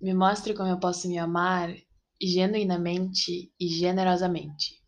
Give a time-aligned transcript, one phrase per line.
[0.00, 1.74] Me mostre como eu posso me amar
[2.22, 4.80] genuinamente e generosamente.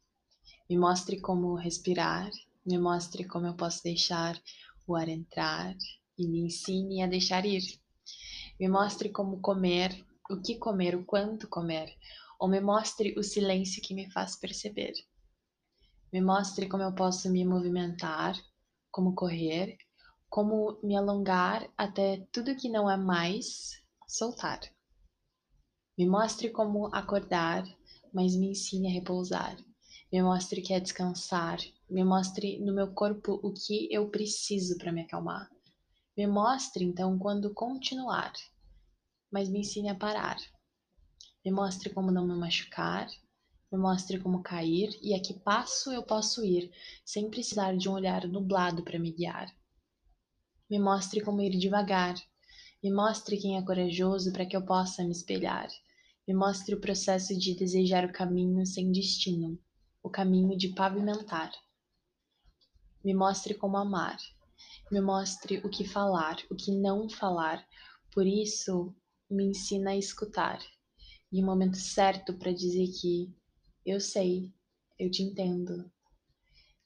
[0.68, 2.30] Me mostre como respirar,
[2.64, 4.40] me mostre como eu posso deixar
[4.86, 5.74] o ar entrar
[6.16, 7.62] e me ensine a deixar ir.
[8.60, 11.92] Me mostre como comer, o que comer, o quanto comer,
[12.38, 14.92] ou me mostre o silêncio que me faz perceber.
[16.12, 18.36] Me mostre como eu posso me movimentar,
[18.92, 19.76] como correr,
[20.28, 24.60] como me alongar até tudo que não é mais soltar.
[26.00, 27.62] Me mostre como acordar,
[28.10, 29.54] mas me ensine a repousar.
[30.10, 31.58] Me mostre que é descansar.
[31.90, 35.50] Me mostre no meu corpo o que eu preciso para me acalmar.
[36.16, 38.32] Me mostre então quando continuar,
[39.30, 40.38] mas me ensine a parar.
[41.44, 43.06] Me mostre como não me machucar.
[43.70, 46.72] Me mostre como cair e a que passo eu posso ir,
[47.04, 49.54] sem precisar de um olhar nublado para me guiar.
[50.70, 52.14] Me mostre como ir devagar.
[52.82, 55.68] Me mostre quem é corajoso para que eu possa me espelhar.
[56.30, 59.58] Me mostre o processo de desejar o caminho sem destino,
[60.00, 61.50] o caminho de pavimentar.
[63.04, 64.16] Me mostre como amar.
[64.92, 67.66] Me mostre o que falar, o que não falar.
[68.14, 68.94] Por isso,
[69.28, 70.60] me ensina a escutar.
[71.32, 73.34] E o momento certo para dizer que
[73.84, 74.52] eu sei,
[75.00, 75.90] eu te entendo.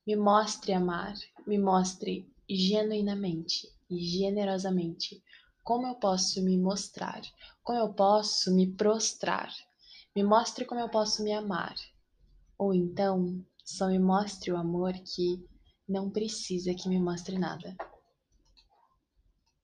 [0.07, 5.23] Me mostre amar, me mostre genuinamente e generosamente
[5.65, 7.23] como eu posso me mostrar?
[7.63, 9.51] Como eu posso me prostrar?
[10.15, 11.75] Me mostre como eu posso me amar.
[12.59, 15.43] Ou então, só me mostre o amor que
[15.89, 17.75] não precisa que me mostre nada.